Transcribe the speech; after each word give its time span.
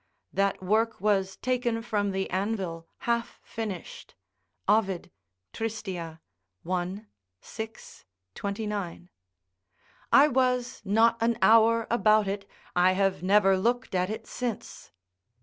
["That 0.33 0.63
work 0.63 0.99
was 0.99 1.35
taken 1.37 1.83
from 1.83 2.09
the 2.09 2.27
anvil 2.31 2.87
half 3.05 3.39
finished." 3.43 4.15
Ovid, 4.67 5.11
Trist., 5.53 5.87
i. 5.89 6.17
6, 7.39 8.05
29.] 8.33 9.09
I 10.11 10.27
was 10.27 10.81
not 10.83 11.17
an 11.21 11.37
hour 11.43 11.85
about 11.91 12.27
it: 12.27 12.49
I 12.75 12.93
have 12.93 13.21
never 13.21 13.55
looked 13.55 13.93
at 13.93 14.09
it 14.09 14.25
since." 14.25 14.91